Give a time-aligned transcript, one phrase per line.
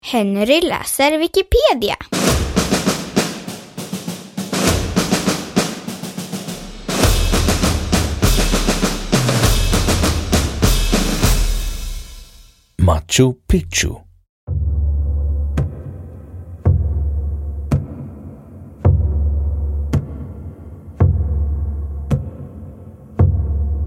[0.00, 1.96] Henry läser Wikipedia.
[12.78, 14.00] Machu Picchu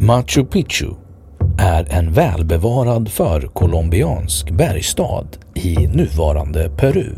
[0.00, 1.01] Machu Picchu
[1.58, 7.14] är en välbevarad förkolombiansk bergstad i nuvarande Peru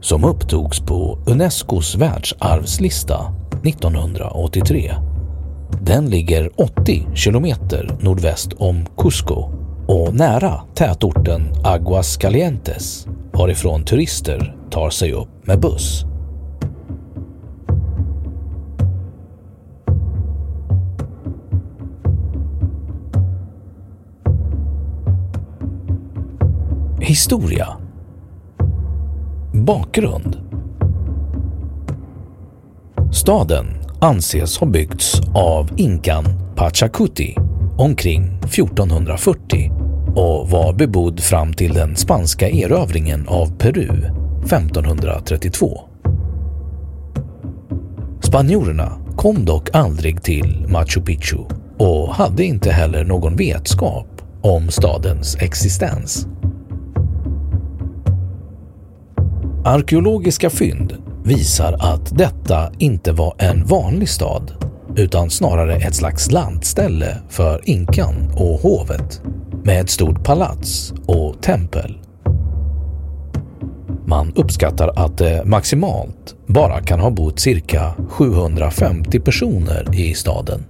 [0.00, 3.32] som upptogs på Unescos världsarvslista
[3.64, 4.92] 1983.
[5.82, 9.50] Den ligger 80 kilometer nordväst om Cusco
[9.86, 16.09] och nära tätorten Aguascalientes varifrån turister tar sig upp med buss.
[27.20, 27.68] Historia
[29.52, 30.38] Bakgrund
[33.12, 33.66] Staden
[34.00, 36.24] anses ha byggts av inkan
[36.56, 37.36] Pachacuti
[37.78, 39.72] omkring 1440
[40.16, 43.90] och var bebodd fram till den spanska erövringen av Peru
[44.44, 45.80] 1532.
[48.22, 51.38] Spanjorerna kom dock aldrig till Machu Picchu
[51.78, 56.26] och hade inte heller någon vetskap om stadens existens.
[59.64, 60.94] Arkeologiska fynd
[61.24, 64.52] visar att detta inte var en vanlig stad
[64.96, 69.22] utan snarare ett slags lantställe för inkan och hovet
[69.64, 71.98] med ett stort palats och tempel.
[74.06, 80.64] Man uppskattar att det maximalt bara kan ha bott cirka 750 personer i staden.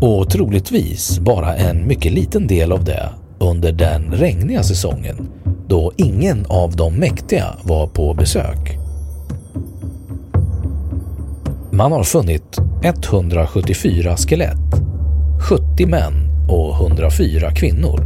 [0.00, 3.08] Och troligtvis bara en mycket liten del av det
[3.38, 5.28] under den regniga säsongen
[5.68, 8.78] då ingen av de mäktiga var på besök.
[11.70, 14.74] Man har funnit 174 skelett,
[15.48, 16.12] 70 män
[16.48, 18.00] och 104 kvinnor.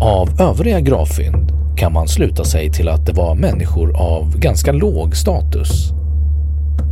[0.00, 5.16] Av övriga gravfynd kan man sluta sig till att det var människor av ganska låg
[5.16, 5.92] status.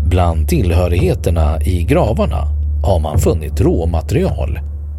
[0.07, 2.49] Bland tillhörigheterna i gravarna
[2.83, 4.59] har man funnit råmaterial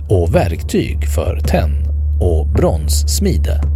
[0.10, 1.88] och verktyg för tenn
[2.20, 3.75] och bronssmide.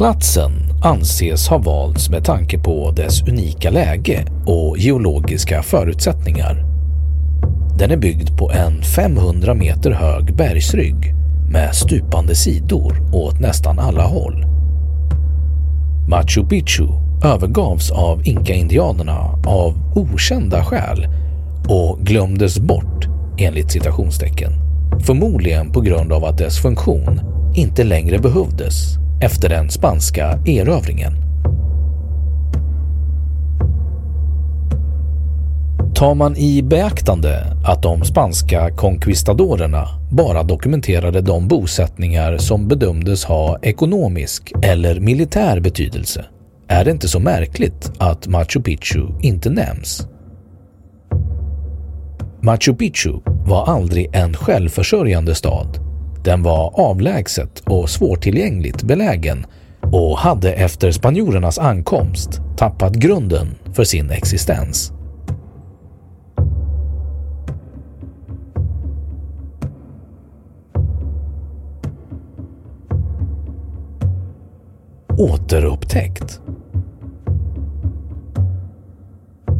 [0.00, 0.52] Platsen
[0.82, 6.64] anses ha valts med tanke på dess unika läge och geologiska förutsättningar.
[7.78, 11.14] Den är byggd på en 500 meter hög bergsrygg
[11.50, 14.44] med stupande sidor åt nästan alla håll.
[16.08, 16.88] Machu Picchu
[17.24, 21.08] övergavs av inka-indianerna av okända skäl
[21.68, 23.08] och glömdes bort
[23.38, 24.52] enligt citationstecken.
[25.00, 27.20] Förmodligen på grund av att dess funktion
[27.54, 31.12] inte längre behövdes efter den spanska erövringen.
[35.94, 43.58] Tar man i beaktande att de spanska conquistadorerna bara dokumenterade de bosättningar som bedömdes ha
[43.62, 46.24] ekonomisk eller militär betydelse
[46.70, 50.08] är det inte så märkligt att Machu Picchu inte nämns.
[52.42, 53.12] Machu Picchu
[53.46, 55.89] var aldrig en självförsörjande stad.
[56.24, 59.46] Den var avlägset och svårtillgängligt belägen
[59.80, 64.92] och hade efter spanjorernas ankomst tappat grunden för sin existens.
[75.18, 76.40] Återupptäckt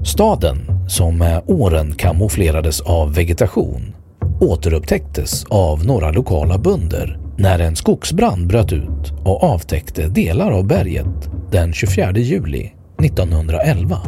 [0.04, 3.94] Staden, som med åren kamouflerades av vegetation,
[4.40, 11.30] återupptäcktes av några lokala bönder när en skogsbrand bröt ut och avtäckte delar av berget
[11.50, 12.72] den 24 juli
[13.02, 13.98] 1911.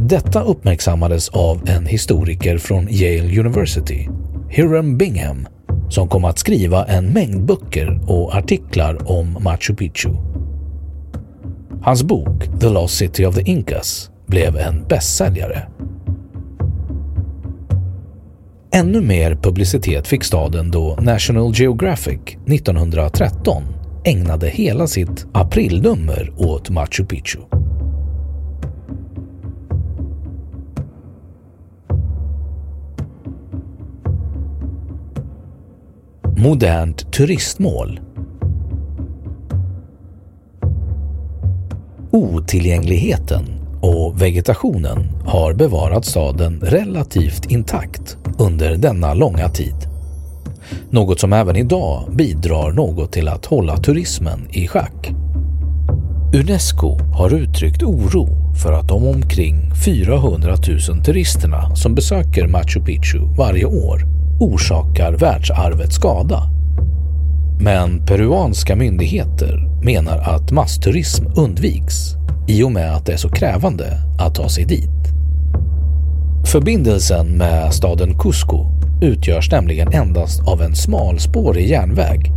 [0.00, 4.08] Detta uppmärksammades av en historiker från Yale University,
[4.48, 5.48] Hiram Bingham,
[5.88, 10.10] som kom att skriva en mängd böcker och artiklar om Machu Picchu.
[11.82, 15.71] Hans bok The Lost City of the Incas blev en bästsäljare.
[18.74, 23.62] Ännu mer publicitet fick staden då National Geographic 1913
[24.04, 27.38] ägnade hela sitt aprilnummer åt Machu Picchu.
[36.36, 38.00] Modernt turistmål
[42.10, 43.44] Otillgängligheten
[43.80, 49.74] och vegetationen har bevarat staden relativt intakt under denna långa tid.
[50.90, 55.12] Något som även idag bidrar något till att hålla turismen i schack.
[56.34, 58.28] Unesco har uttryckt oro
[58.62, 60.56] för att de omkring 400
[60.88, 64.02] 000 turisterna som besöker Machu Picchu varje år
[64.40, 66.42] orsakar världsarvet skada.
[67.60, 72.14] Men peruanska myndigheter menar att massturism undviks
[72.48, 75.01] i och med att det är så krävande att ta sig dit.
[76.44, 78.66] Förbindelsen med staden Cusco
[79.02, 82.32] utgörs nämligen endast av en smalspårig järnväg.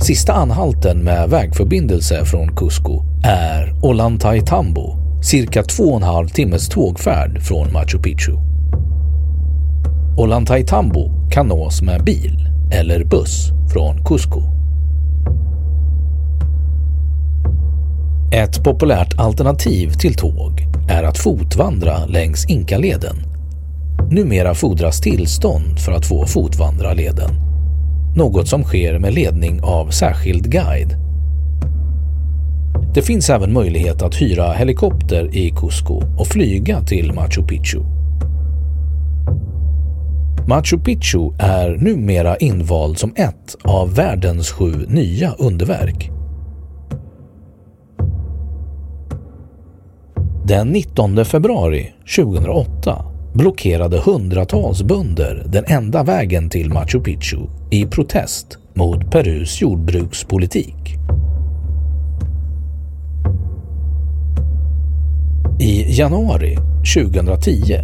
[0.00, 7.42] Sista anhalten med vägförbindelse från Cusco är Ollantaytambo, cirka två och en halv timmes tågfärd
[7.42, 8.32] från Machu Picchu.
[10.16, 14.57] Ollantaytambo kan nås med bil eller buss från Cusco.
[18.32, 23.16] Ett populärt alternativ till tåg är att fotvandra längs Inkaleden.
[24.10, 27.30] Numera fordras tillstånd för att få fotvandra leden.
[28.16, 30.96] Något som sker med ledning av särskild guide.
[32.94, 37.80] Det finns även möjlighet att hyra helikopter i Cusco och flyga till Machu Picchu.
[40.48, 46.17] Machu Picchu är numera invald som ett av världens sju nya underverk.
[50.48, 57.38] Den 19 februari 2008 blockerade hundratals bönder den enda vägen till Machu Picchu
[57.70, 60.74] i protest mot Perus jordbrukspolitik.
[65.60, 66.58] I januari
[66.96, 67.74] 2010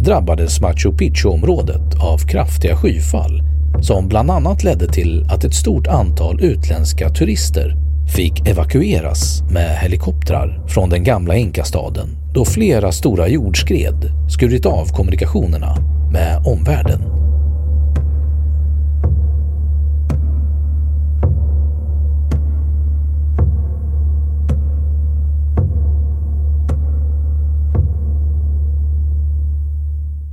[0.00, 3.42] drabbades Machu Picchu-området av kraftiga skyfall
[3.82, 10.64] som bland annat ledde till att ett stort antal utländska turister fick evakueras med helikoptrar
[10.68, 15.76] från den gamla inkastaden då flera stora jordskred skurit av kommunikationerna
[16.12, 17.00] med omvärlden.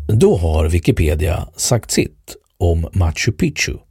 [0.07, 3.90] Då har Wikipedia sagt sitt om Machu Picchu.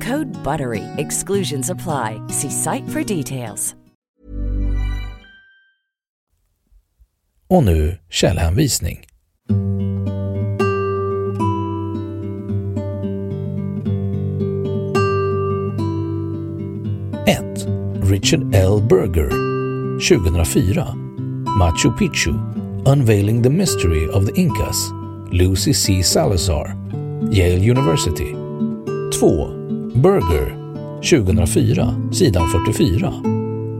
[0.00, 0.84] Code BUTTERY.
[0.96, 2.20] Exclusions apply.
[2.28, 3.74] See site for details.
[7.50, 9.06] Och nu källhänvisning.
[17.26, 17.66] Ett
[18.02, 18.82] Richard L.
[18.88, 19.30] Berger
[20.08, 20.86] 2004
[21.58, 22.34] Machu Picchu
[22.86, 24.90] Unveiling the Mystery of the Incas
[25.32, 26.02] Lucy C.
[26.02, 26.76] Salazar
[27.30, 28.32] Yale University
[29.20, 29.59] 2.
[29.94, 30.56] Burger
[31.10, 33.12] 2004 sidan 44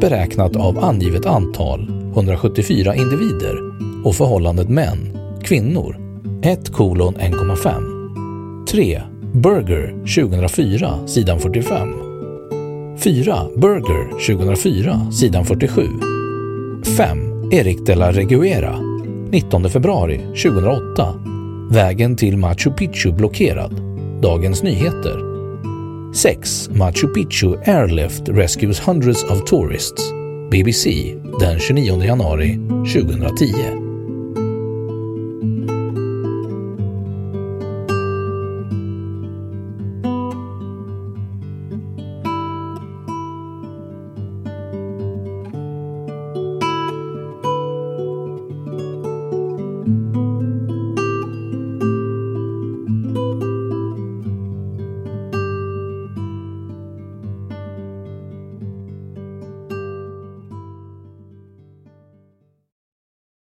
[0.00, 3.57] beräknat av angivet antal 174 individer
[4.05, 5.97] och förhållandet män, kvinnor
[6.43, 9.02] 1 kolon 1,5 3.
[9.33, 11.88] Burger 2004 sidan 45
[12.99, 13.37] 4.
[13.57, 15.83] Burger 2004 sidan 47
[16.97, 17.19] 5.
[17.52, 18.79] Erik de la Reguera
[19.31, 21.14] 19 februari 2008
[21.71, 23.83] Vägen till Machu Picchu blockerad.
[24.23, 25.30] Dagens Nyheter
[26.12, 26.69] 6.
[26.69, 30.12] Machu Picchu Airlift Rescues Hundreds of Tourists
[30.50, 33.90] BBC den 29 januari 2010